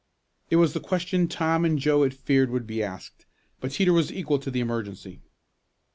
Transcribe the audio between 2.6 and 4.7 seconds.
be asked. But Teeter was equal to the